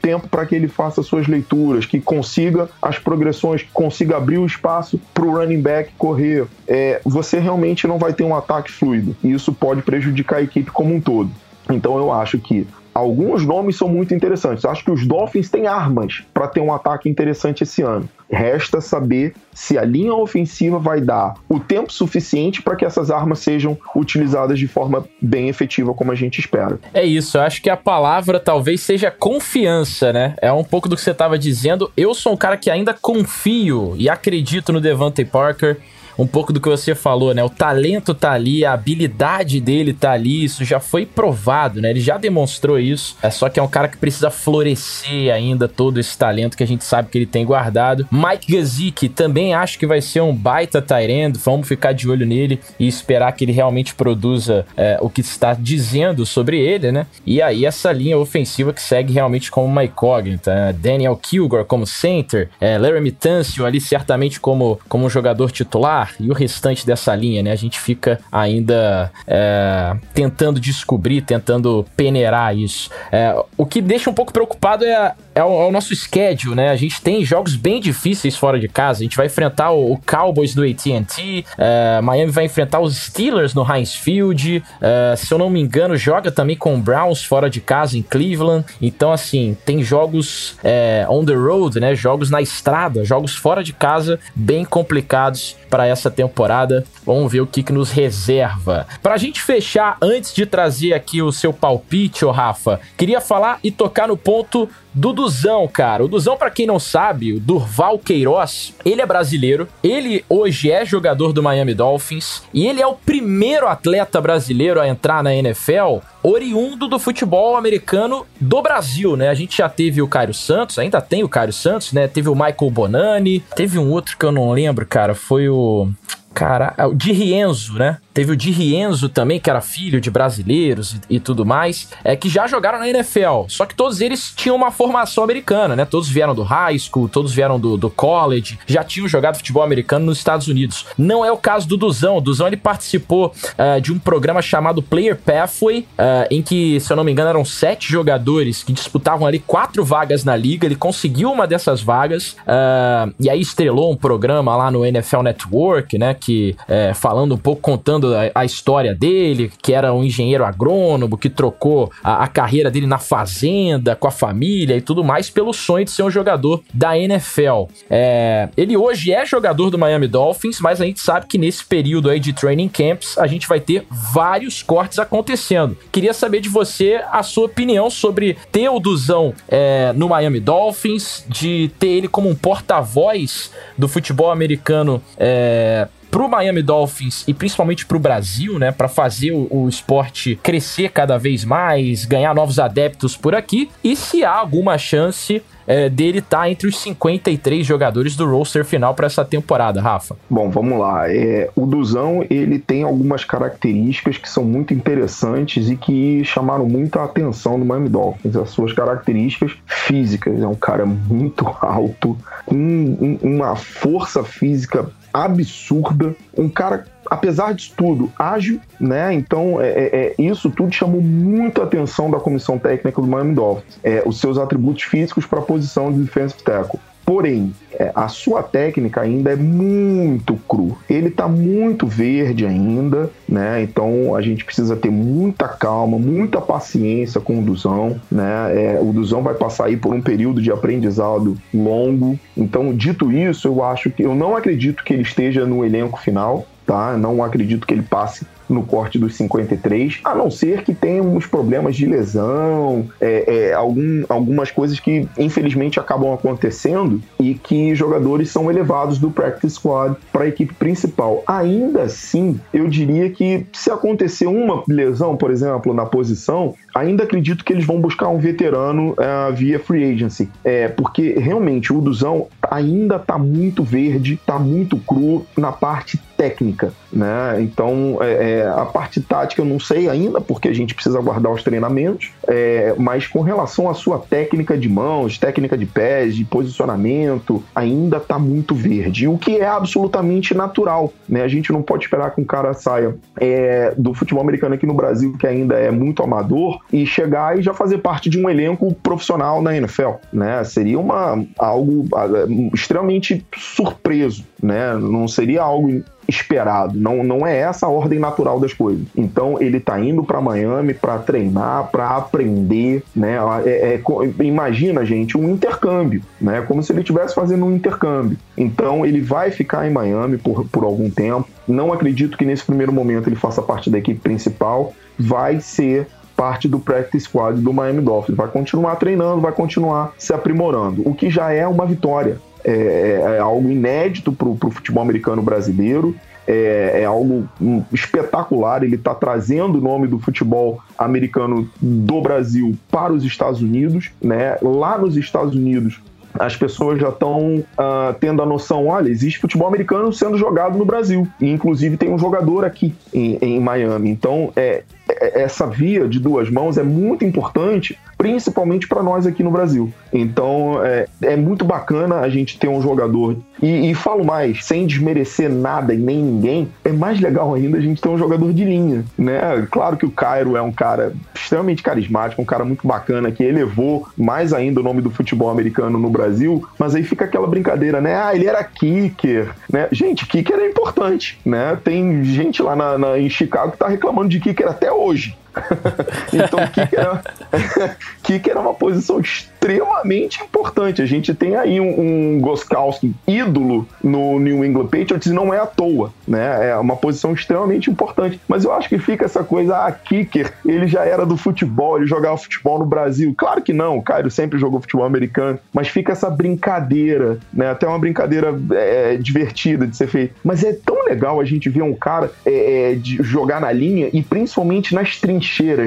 [0.00, 4.46] tempo para que ele faça suas leituras, que consiga as progressões, que consiga abrir o
[4.46, 9.14] espaço para o running back correr, é, você realmente não vai ter um ataque fluido.
[9.22, 11.30] E isso pode prejudicar a equipe como um todo.
[11.70, 14.64] Então eu acho que alguns nomes são muito interessantes.
[14.64, 18.08] Acho que os Dolphins têm armas para ter um ataque interessante esse ano.
[18.30, 23.40] Resta saber se a linha ofensiva vai dar o tempo suficiente para que essas armas
[23.40, 26.78] sejam utilizadas de forma bem efetiva, como a gente espera.
[26.94, 30.34] É isso, eu acho que a palavra talvez seja confiança, né?
[30.40, 31.92] É um pouco do que você estava dizendo.
[31.96, 35.78] Eu sou um cara que ainda confio e acredito no Devante Parker
[36.18, 37.42] um pouco do que você falou, né?
[37.42, 41.90] O talento tá ali, a habilidade dele tá ali, isso já foi provado, né?
[41.90, 43.16] Ele já demonstrou isso.
[43.22, 46.66] É só que é um cara que precisa florescer ainda todo esse talento que a
[46.66, 48.06] gente sabe que ele tem guardado.
[48.10, 51.38] Mike Gesicki também acho que vai ser um baita Tyrend.
[51.38, 55.54] Vamos ficar de olho nele e esperar que ele realmente produza é, o que está
[55.54, 57.06] dizendo sobre ele, né?
[57.24, 60.54] E aí essa linha ofensiva que segue realmente como uma incógnita.
[60.54, 60.72] Né?
[60.72, 66.34] Daniel Kilgore como center, é, Laramie Tunsil ali certamente como, como jogador titular e o
[66.34, 67.52] restante dessa linha, né?
[67.52, 72.90] A gente fica ainda é, tentando descobrir, tentando peneirar isso.
[73.10, 76.70] É, o que deixa um pouco preocupado é, é, o, é, o, nosso schedule, né?
[76.70, 79.00] A gente tem jogos bem difíceis fora de casa.
[79.00, 83.54] A gente vai enfrentar o, o Cowboys do AT&T, é, Miami vai enfrentar os Steelers
[83.54, 84.62] no Heinz Field.
[84.80, 88.02] É, se eu não me engano, joga também com o Browns fora de casa em
[88.02, 88.64] Cleveland.
[88.80, 91.94] Então, assim, tem jogos é, on the road, né?
[91.94, 96.84] Jogos na estrada, jogos fora de casa bem complicados para essa temporada.
[97.04, 98.86] Vamos ver o que, que nos reserva.
[99.02, 103.70] Pra gente fechar, antes de trazer aqui o seu palpite, ô Rafa, queria falar e
[103.70, 106.04] tocar no ponto do Duzão, cara.
[106.04, 110.84] O Duzão, para quem não sabe, o Durval Queiroz, ele é brasileiro, ele hoje é
[110.84, 115.98] jogador do Miami Dolphins e ele é o primeiro atleta brasileiro a entrar na NFL
[116.22, 119.28] oriundo do futebol americano do Brasil, né?
[119.28, 122.06] A gente já teve o Cairo Santos, ainda tem o Cairo Santos, né?
[122.06, 125.88] Teve o Michael Bonani, teve um outro que eu não lembro, cara, foi o
[126.34, 127.98] Cara, o Di Rienzo, né?
[128.14, 132.14] Teve o Di Rienzo também, que era filho de brasileiros e, e, tudo mais, é
[132.14, 133.44] que já jogaram na NFL.
[133.48, 135.84] Só que todos eles tinham uma formação americana, né?
[135.84, 140.06] Todos vieram do high school, todos vieram do, do college, já tinham jogado futebol americano
[140.06, 140.86] nos Estados Unidos.
[140.96, 142.18] Não é o caso do Duzão.
[142.18, 146.92] O Duzão ele participou uh, de um programa chamado Player Pathway, uh, em que, se
[146.92, 150.66] eu não me engano, eram sete jogadores que disputavam ali quatro vagas na liga.
[150.66, 155.98] Ele conseguiu uma dessas vagas uh, e aí estrelou um programa lá no NFL Network,
[155.98, 156.14] né?
[156.24, 156.56] Que
[156.94, 161.28] falando um pouco, contando contando a, a, história dele, que era um engenheiro agrônomo, que
[161.28, 165.84] trocou a, a, carreira dele na fazenda, com a família e tudo mais, pelo sonho
[165.84, 167.66] de ser um jogador da NFL.
[167.90, 172.08] É, ele hoje é jogador do Miami Dolphins, mas a gente sabe que nesse período
[172.08, 175.76] aí de training camps, a gente vai ter vários cortes acontecendo.
[175.90, 181.24] Queria saber de você a sua opinião sobre ter o Duzão é, no Miami Dolphins,
[181.28, 187.86] de ter ele como um porta-voz do futebol americano é, pro Miami Dolphins e principalmente
[187.86, 193.16] pro Brasil, né, para fazer o, o, esporte crescer cada vez mais, ganhar novos adeptos
[193.16, 198.28] por aqui, e se há alguma chance é, dele tá entre os 53 jogadores do
[198.30, 200.16] roster final para essa temporada, Rafa?
[200.28, 201.10] Bom, vamos lá.
[201.10, 206.98] É, o Duzão ele tem algumas características que são muito interessantes e que chamaram muito
[206.98, 208.36] a atenção do Miami Dolphins.
[208.36, 210.40] As suas características físicas.
[210.40, 218.10] É um cara muito alto, com uma força física absurda, um cara apesar disso tudo,
[218.18, 219.12] ágil, né?
[219.12, 223.78] Então, é, é, é, isso tudo chamou muita atenção da comissão técnica do Miami Dolphins.
[223.84, 226.80] É, os seus atributos físicos para a posição de defensive tackle.
[227.04, 230.78] Porém, é, a sua técnica ainda é muito cru.
[230.88, 233.62] Ele está muito verde ainda, né?
[233.62, 238.76] Então a gente precisa ter muita calma, muita paciência com o Duzão, né?
[238.76, 242.18] É, o Duzão vai passar aí por um período de aprendizado longo.
[242.36, 246.46] Então, dito isso, eu acho que eu não acredito que ele esteja no elenco final,
[246.72, 246.96] tá?
[246.96, 251.26] Não acredito que ele passe no corte dos 53, a não ser que tenha uns
[251.26, 258.30] problemas de lesão, é, é, algum, algumas coisas que infelizmente acabam acontecendo e que jogadores
[258.30, 261.22] são elevados do practice squad para a equipe principal.
[261.26, 267.44] Ainda assim, eu diria que se acontecer uma lesão, por exemplo, na posição, ainda acredito
[267.44, 272.28] que eles vão buscar um veterano uh, via free agency, é, porque realmente o Duzão
[272.50, 277.40] ainda está muito verde, está muito cru na parte técnica, né?
[277.40, 281.32] Então, é, é, a parte tática eu não sei ainda, porque a gente precisa aguardar
[281.32, 286.24] os treinamentos, é, mas com relação à sua técnica de mãos, técnica de pés, de
[286.24, 291.22] posicionamento, ainda está muito verde, o que é absolutamente natural, né?
[291.22, 294.74] A gente não pode esperar que um cara saia é, do futebol americano aqui no
[294.74, 298.74] Brasil, que ainda é muito amador, e chegar e já fazer parte de um elenco
[298.82, 300.42] profissional na NFL, né?
[300.44, 302.06] Seria uma, algo ah,
[302.54, 304.74] extremamente surpreso, né?
[304.74, 306.78] Não seria algo esperado.
[306.78, 308.84] Não, não é essa a ordem natural das coisas.
[308.96, 313.18] Então ele tá indo para Miami para treinar, para aprender, né?
[313.44, 316.42] É, é, imagina, gente, um intercâmbio, né?
[316.42, 318.18] Como se ele estivesse fazendo um intercâmbio.
[318.36, 321.28] Então ele vai ficar em Miami por, por algum tempo.
[321.46, 324.72] Não acredito que nesse primeiro momento ele faça parte da equipe principal.
[324.98, 325.86] Vai ser
[326.16, 328.16] parte do practice squad do Miami Dolphins.
[328.16, 332.18] Vai continuar treinando, vai continuar se aprimorando, o que já é uma vitória.
[332.44, 335.94] É, é, é algo inédito para o futebol americano brasileiro.
[336.26, 337.28] É, é, algo
[337.72, 338.62] espetacular.
[338.62, 343.90] Ele está trazendo o nome do futebol americano do Brasil para os Estados Unidos.
[344.00, 344.36] Né?
[344.40, 345.80] Lá nos Estados Unidos,
[346.18, 350.64] as pessoas já estão uh, tendo a noção: olha, existe futebol americano sendo jogado no
[350.64, 351.08] Brasil.
[351.20, 353.90] E, inclusive, tem um jogador aqui em, em Miami.
[353.90, 354.62] Então, é
[355.00, 359.72] essa via de duas mãos é muito importante principalmente para nós aqui no Brasil.
[359.92, 363.16] Então é, é muito bacana a gente ter um jogador.
[363.40, 367.60] E, e, falo mais, sem desmerecer nada e nem ninguém, é mais legal ainda a
[367.60, 369.46] gente ter um jogador de linha, né?
[369.50, 373.88] Claro que o Cairo é um cara extremamente carismático, um cara muito bacana que elevou
[373.96, 377.96] mais ainda o nome do futebol americano no Brasil, mas aí fica aquela brincadeira, né?
[377.96, 379.68] Ah, ele era kicker, né?
[379.72, 381.58] Gente, kicker é importante, né?
[381.62, 385.14] Tem gente lá na, na em Chicago que tá reclamando de kicker até hoje hoje.
[386.12, 387.02] então, kicker era,
[388.02, 390.82] kicker era uma posição extremamente importante.
[390.82, 395.38] A gente tem aí um, um Goskowski ídolo no New England Patriots e não é
[395.38, 396.50] à toa, né?
[396.50, 398.20] É uma posição extremamente importante.
[398.28, 401.86] Mas eu acho que fica essa coisa, ah, kicker, ele já era do futebol, ele
[401.86, 403.14] jogava futebol no Brasil.
[403.16, 407.50] Claro que não, o Cairo sempre jogou futebol americano, mas fica essa brincadeira, né?
[407.50, 410.14] Até uma brincadeira é, divertida de ser feita.
[410.22, 413.88] Mas é tão legal a gente ver um cara é, é, de jogar na linha
[413.92, 415.21] e principalmente nas trincheiras,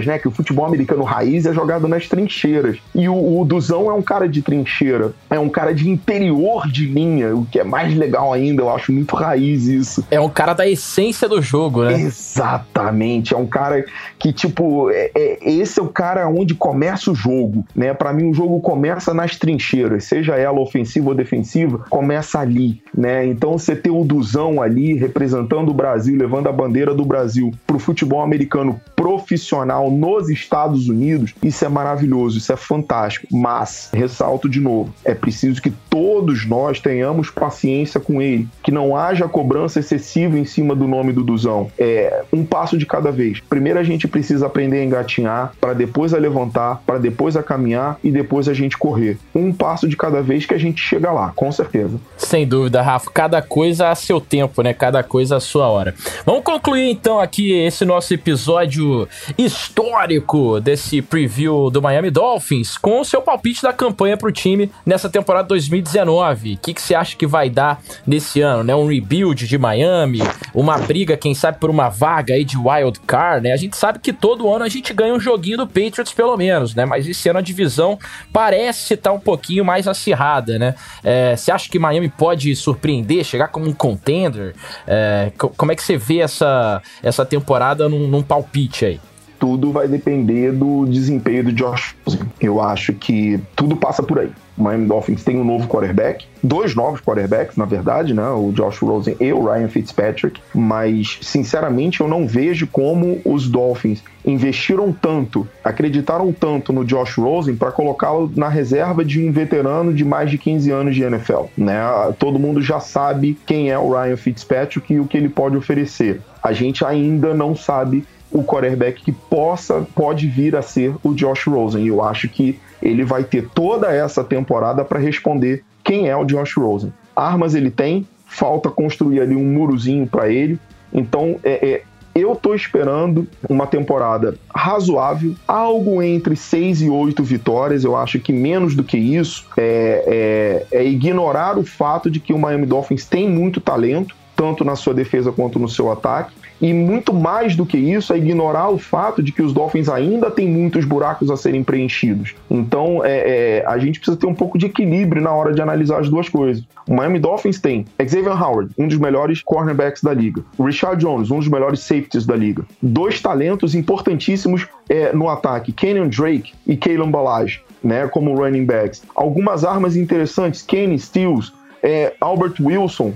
[0.06, 0.20] né?
[0.20, 2.78] Que o futebol americano raiz é jogado nas trincheiras.
[2.94, 6.86] E o, o Duzão é um cara de trincheira, é um cara de interior de
[6.86, 10.06] linha, o que é mais legal ainda, eu acho muito raiz isso.
[10.10, 11.94] É um cara da essência do jogo, né?
[11.94, 13.86] Exatamente, é um cara
[14.20, 17.94] que, tipo, é, é, esse é o cara onde começa o jogo, né?
[17.94, 23.26] Para mim, o jogo começa nas trincheiras, seja ela ofensiva ou defensiva, começa ali, né?
[23.26, 27.80] Então, você ter o Duzão ali representando o Brasil, levando a bandeira do Brasil pro
[27.80, 29.45] futebol americano profissional
[29.92, 33.28] nos Estados Unidos, isso é maravilhoso, isso é fantástico.
[33.32, 38.96] Mas, ressalto de novo, é preciso que todos nós tenhamos paciência com ele, que não
[38.96, 41.72] haja cobrança excessiva em cima do nome do Duzão.
[41.78, 43.40] É um passo de cada vez.
[43.40, 47.98] Primeiro a gente precisa aprender a engatinhar, para depois a levantar, para depois a caminhar
[48.04, 49.18] e depois a gente correr.
[49.34, 52.00] Um passo de cada vez que a gente chega lá, com certeza.
[52.18, 53.10] Sem dúvida, Rafa.
[53.14, 54.74] Cada coisa a seu tempo, né?
[54.74, 55.94] Cada coisa a sua hora.
[56.26, 63.06] Vamos concluir então aqui esse nosso episódio histórico desse preview do Miami Dolphins com o
[63.06, 66.54] seu palpite da campanha para o time nessa temporada 2019.
[66.54, 68.74] O que, que você acha que vai dar nesse ano, né?
[68.74, 70.20] Um rebuild de Miami,
[70.54, 73.54] uma briga, quem sabe, por uma vaga aí de wild card, né?
[73.54, 76.74] A gente sabe que todo ano a gente ganha um joguinho do Patriots, pelo menos,
[76.74, 76.86] né?
[76.86, 78.00] Mas esse ano a divisão
[78.32, 80.76] parece estar tá um pouquinho mais acirrada, né?
[81.04, 84.56] É, você acha que Miami pode surpreender, chegar como um contender?
[84.88, 89.00] É, como é que você vê essa, essa temporada num, num palpite aí?
[89.40, 92.22] Tudo vai depender do desempenho do Josh Rosen.
[92.40, 94.32] Eu acho que tudo passa por aí.
[94.58, 98.28] O Miami Dolphins tem um novo quarterback, dois novos quarterbacks, na verdade, né?
[98.30, 104.02] O Josh Rosen e o Ryan Fitzpatrick, mas sinceramente eu não vejo como os Dolphins
[104.26, 110.06] investiram tanto, acreditaram tanto no Josh Rosen para colocá-lo na reserva de um veterano de
[110.06, 111.82] mais de 15 anos de NFL, né?
[112.18, 116.22] Todo mundo já sabe quem é o Ryan Fitzpatrick e o que ele pode oferecer.
[116.42, 118.06] A gente ainda não sabe
[118.36, 121.86] o quarterback que possa pode vir a ser o Josh Rosen.
[121.86, 126.26] E eu acho que ele vai ter toda essa temporada para responder quem é o
[126.26, 126.92] Josh Rosen.
[127.16, 130.60] Armas ele tem, falta construir ali um murozinho para ele.
[130.94, 131.82] Então, é, é,
[132.14, 137.86] eu estou esperando uma temporada razoável, algo entre 6 e 8 vitórias.
[137.86, 142.34] Eu acho que menos do que isso é, é, é ignorar o fato de que
[142.34, 146.34] o Miami Dolphins tem muito talento, tanto na sua defesa quanto no seu ataque.
[146.62, 150.32] E muito mais do que isso é ignorar o fato de que os Dolphins ainda
[150.32, 152.36] têm muitos buracos a serem preenchidos.
[152.50, 156.00] Então é, é, a gente precisa ter um pouco de equilíbrio na hora de analisar
[156.00, 156.64] as duas coisas.
[156.88, 160.44] O Miami Dolphins tem Xavier Howard, um dos melhores cornerbacks da liga.
[160.60, 162.64] Richard Jones, um dos melhores safeties da liga.
[162.82, 169.04] Dois talentos importantíssimos é, no ataque, Kenyon Drake e Kalen Ballage, né, como running backs.
[169.16, 171.52] Algumas armas interessantes, Kenny Stills,
[171.82, 173.14] é, Albert Wilson,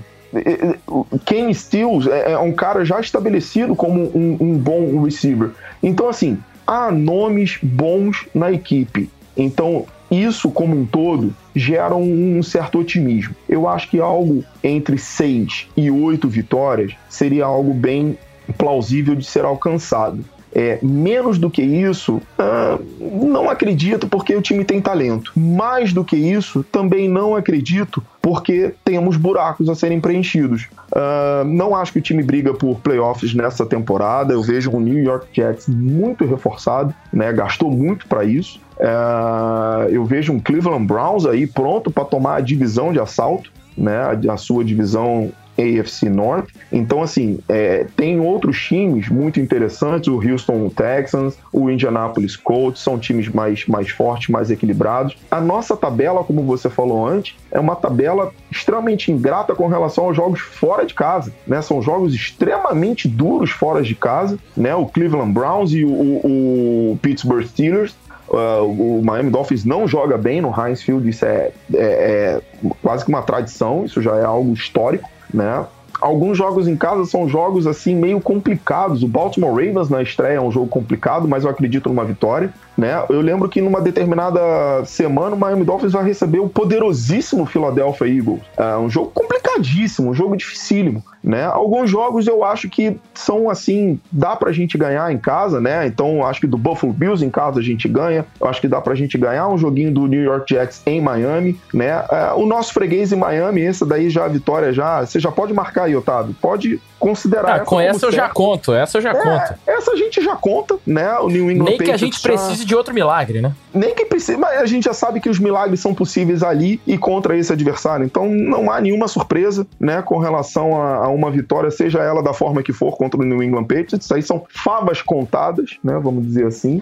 [1.24, 5.50] Ken Stills é, é um cara já estabelecido como um, um bom receiver.
[5.82, 9.10] Então, assim, há nomes bons na equipe.
[9.36, 13.34] Então, isso como um todo gera um certo otimismo.
[13.48, 18.18] Eu acho que algo entre seis e oito vitórias seria algo bem
[18.58, 20.24] plausível de ser alcançado.
[20.52, 25.32] É, menos do que isso, ah, não acredito porque o time tem talento.
[25.36, 30.68] Mais do que isso, também não acredito porque temos buracos a serem preenchidos.
[30.92, 34.32] Uh, não acho que o time briga por playoffs nessa temporada.
[34.32, 37.32] Eu vejo o New York Jets muito reforçado, né?
[37.32, 38.60] gastou muito para isso.
[38.76, 44.00] Uh, eu vejo um Cleveland Browns aí pronto para tomar a divisão de assalto, né?
[44.28, 46.48] a sua divisão AFC North.
[46.72, 52.98] Então, assim, é, tem outros times muito interessantes, o Houston Texans, o Indianapolis Colts, são
[52.98, 55.16] times mais, mais fortes, mais equilibrados.
[55.30, 60.16] A nossa tabela, como você falou antes, é uma tabela extremamente ingrata com relação aos
[60.16, 61.60] jogos fora de casa, né?
[61.62, 64.74] São jogos extremamente duros fora de casa, né?
[64.74, 67.94] O Cleveland Browns e o, o, o Pittsburgh Steelers
[68.30, 72.40] Uh, o Miami Dolphins não joga bem no Heinz Field, isso é, é, é,
[72.80, 75.64] quase que uma tradição, isso já é algo histórico né?
[76.00, 79.02] Alguns jogos em casa são jogos assim meio complicados.
[79.02, 82.52] O Baltimore Ravens na estreia é um jogo complicado, mas eu acredito numa vitória.
[82.80, 83.04] Né?
[83.10, 84.40] Eu lembro que numa determinada
[84.86, 88.40] semana o Miami Dolphins vai receber o poderosíssimo Philadelphia Eagles.
[88.56, 91.04] É um jogo complicadíssimo, um jogo dificílimo.
[91.22, 91.44] Né?
[91.44, 95.86] Alguns jogos eu acho que são assim, dá pra gente ganhar em casa, né?
[95.86, 98.24] Então acho que do Buffalo Bills em casa a gente ganha.
[98.40, 101.60] Eu acho que dá pra gente ganhar um joguinho do New York Jets em Miami,
[101.74, 102.02] né?
[102.10, 105.52] É, o nosso freguês em Miami, essa daí já a vitória já, você já pode
[105.52, 106.34] marcar aí, Otávio.
[106.40, 107.52] Pode considerar.
[107.52, 109.60] Ah, essa com essa eu já conto, essa eu já é, conto.
[109.66, 111.18] Essa a gente já conta, né?
[111.18, 112.22] O New England Nem Patriots que a gente
[112.68, 112.69] já...
[112.70, 113.52] de outro milagre, né?
[113.74, 116.96] Nem que precise, mas a gente já sabe que os milagres são possíveis ali e
[116.96, 118.06] contra esse adversário.
[118.06, 122.32] Então não há nenhuma surpresa, né, com relação a, a uma vitória, seja ela da
[122.32, 124.04] forma que for contra o New England Patriots.
[124.04, 125.98] Isso aí são favas contadas, né?
[126.00, 126.80] Vamos dizer assim.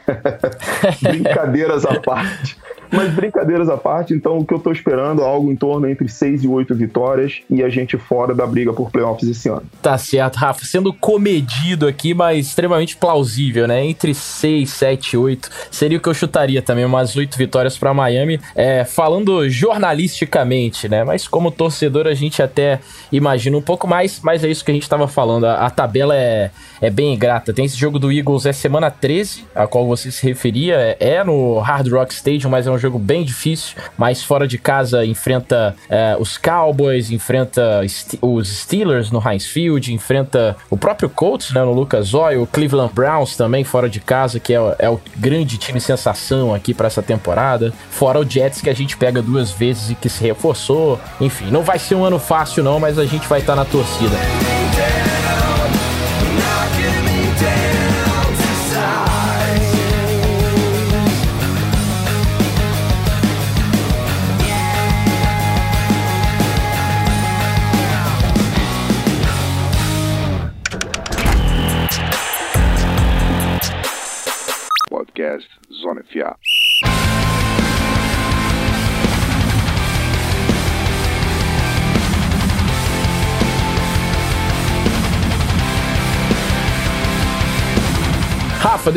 [1.01, 2.59] Brincadeiras à parte.
[2.91, 6.09] Mas brincadeiras à parte, então o que eu tô esperando é algo em torno entre
[6.09, 9.63] 6 e 8 vitórias e a gente fora da briga por playoffs esse ano.
[9.83, 10.65] Tá certo, Rafa.
[10.65, 13.85] Sendo comedido aqui, mas extremamente plausível, né?
[13.85, 18.41] Entre 6, 7 8 seria o que eu chutaria também, umas 8 vitórias para Miami.
[18.55, 21.05] É, falando jornalisticamente, né?
[21.05, 22.81] Mas como torcedor a gente até
[23.13, 25.45] imagina um pouco mais, mas é isso que a gente tava falando.
[25.45, 27.53] A, a tabela é, é bem ingrata.
[27.53, 30.75] Tem esse jogo do Eagles, é semana 13, a qual você se referia.
[30.77, 33.77] É, é no Hard Rock Stadium, mas é um jogo bem difícil.
[33.97, 37.83] Mas fora de casa enfrenta é, os Cowboys, enfrenta
[38.21, 42.93] os Steelers no Heinz Field, enfrenta o próprio Colts, né, no Lucas Oil, o Cleveland
[42.93, 47.03] Browns também fora de casa, que é, é o grande time sensação aqui para essa
[47.03, 47.73] temporada.
[47.91, 51.01] Fora o Jets que a gente pega duas vezes e que se reforçou.
[51.21, 53.65] Enfim, não vai ser um ano fácil não, mas a gente vai estar tá na
[53.65, 54.17] torcida.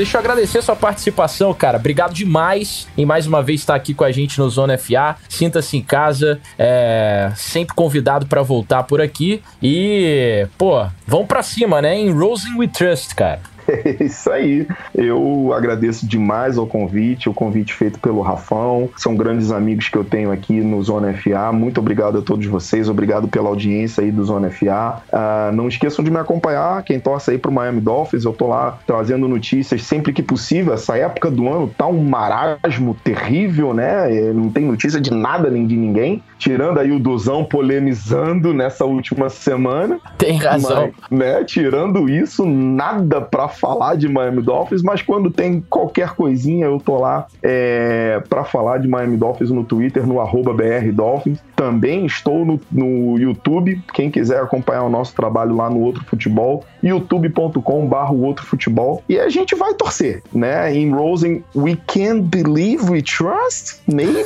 [0.02, 1.78] Deixa eu agradecer a sua participação, cara.
[1.78, 5.16] Obrigado demais em mais uma vez estar aqui com a gente no Zona FA.
[5.30, 9.44] Sinta-se em casa, é, sempre convidado para voltar por aqui.
[9.62, 11.96] E, pô, vamos pra cima, né?
[11.96, 13.42] Em Rosing We Trust, cara.
[13.82, 14.68] É isso aí.
[14.94, 18.90] Eu agradeço demais ao convite, o convite feito pelo Rafão.
[18.98, 21.52] São grandes amigos que eu tenho aqui no Zona FA.
[21.52, 25.02] Muito obrigado a todos vocês, obrigado pela audiência aí do Zona FA.
[25.12, 28.78] Ah, não esqueçam de me acompanhar, quem torce aí pro Miami Dolphins, eu tô lá
[28.86, 30.74] trazendo notícias sempre que possível.
[30.74, 34.16] Essa época do ano tá um marasmo terrível, né?
[34.16, 38.86] É, não tem notícia de nada nem de ninguém, tirando aí o Duzão polemizando nessa
[38.86, 40.00] última semana.
[40.18, 40.92] Tem razão.
[41.10, 41.44] Mas, né?
[41.44, 46.98] Tirando isso, nada pra falar de Miami Dolphins, mas quando tem qualquer coisinha, eu tô
[46.98, 51.40] lá é, para falar de Miami Dolphins no Twitter, no arroba BR Dolphins.
[51.56, 53.80] Também estou no, no YouTube.
[53.94, 59.04] Quem quiser acompanhar o nosso trabalho lá no Outro Futebol, youtube.com.br Outro Futebol.
[59.08, 60.74] E a gente vai torcer, né?
[60.74, 63.82] Em Rosen, we can't believe we trust?
[63.88, 64.26] Maybe?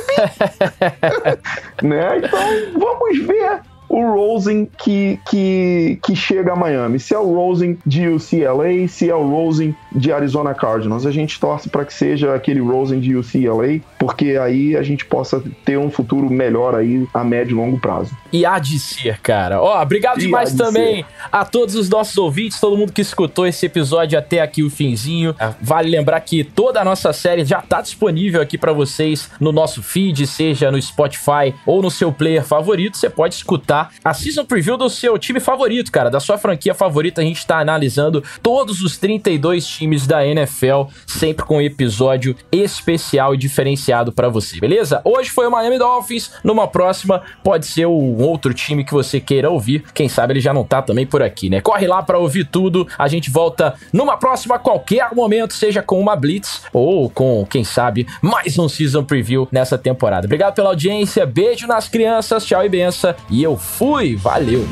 [1.82, 2.18] né?
[2.18, 6.98] Então, vamos ver o Rosen que, que, que chega a Miami.
[6.98, 11.06] Se é o Rosen de UCLA, se é o Rosen de Arizona Cardinals.
[11.06, 15.42] A gente torce para que seja aquele Rosen de UCLA, porque aí a gente possa
[15.64, 18.16] ter um futuro melhor aí a médio e longo prazo.
[18.32, 19.60] E há de ser, cara.
[19.60, 21.06] Ó, obrigado e demais também ser.
[21.30, 25.34] a todos os nossos ouvintes, todo mundo que escutou esse episódio até aqui o finzinho.
[25.60, 29.82] Vale lembrar que toda a nossa série já tá disponível aqui para vocês no nosso
[29.82, 32.96] feed, seja no Spotify ou no seu player favorito.
[32.96, 37.20] Você pode escutar a season preview do seu time favorito, cara, da sua franquia favorita.
[37.20, 42.36] A gente tá analisando todos os 32 times times da NFL, sempre com um episódio
[42.50, 45.00] especial e diferenciado para você, beleza?
[45.04, 49.48] Hoje foi o Miami Dolphins, numa próxima pode ser um outro time que você queira
[49.48, 49.84] ouvir.
[49.94, 51.60] Quem sabe ele já não tá também por aqui, né?
[51.60, 52.86] Corre lá para ouvir tudo.
[52.98, 57.64] A gente volta numa próxima a qualquer momento, seja com uma blitz ou com, quem
[57.64, 60.26] sabe, mais um season preview nessa temporada.
[60.26, 63.14] Obrigado pela audiência, beijo nas crianças, tchau e benção.
[63.30, 64.64] E eu Fui, valeu!